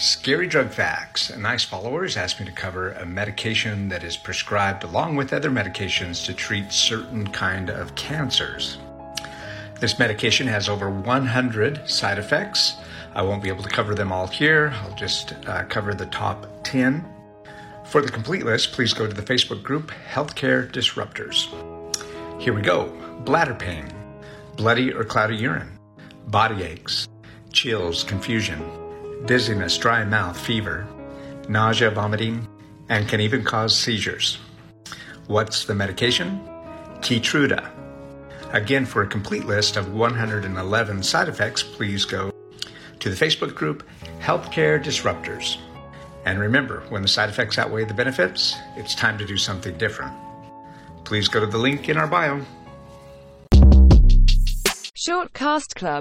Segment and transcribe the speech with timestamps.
[0.00, 1.28] Scary Drug Facts.
[1.28, 5.50] A Nice followers asked me to cover a medication that is prescribed along with other
[5.50, 8.78] medications to treat certain kind of cancers.
[9.78, 12.76] This medication has over 100 side effects.
[13.14, 14.72] I won't be able to cover them all here.
[14.76, 17.06] I'll just uh, cover the top 10.
[17.84, 21.44] For the complete list, please go to the Facebook group Healthcare Disruptors.
[22.40, 22.86] Here we go
[23.26, 23.92] bladder pain,
[24.56, 25.78] bloody or cloudy urine,
[26.28, 27.06] body aches,
[27.52, 28.62] chills, confusion,
[29.26, 30.86] dizziness, dry mouth, fever,
[31.48, 32.46] nausea, vomiting,
[32.88, 34.38] and can even cause seizures.
[35.26, 36.40] What's the medication?
[37.00, 37.70] Keytruda.
[38.52, 42.32] Again, for a complete list of 111 side effects, please go
[42.98, 43.84] to the Facebook group
[44.20, 45.56] Healthcare Disruptors.
[46.24, 50.12] And remember, when the side effects outweigh the benefits, it's time to do something different.
[51.04, 52.40] Please go to the link in our bio.
[54.94, 55.98] Shortcast Club